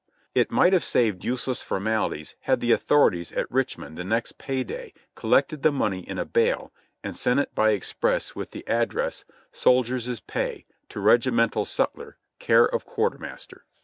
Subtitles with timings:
[0.33, 4.93] It might have saved useless formalities had the authorities at Richmond the next pay day
[5.13, 10.19] collected the money in a bale and sent it by express with the address: "Soldiers'
[10.19, 13.63] Pay, to Regi mental Sutler, Care of Quartermaster."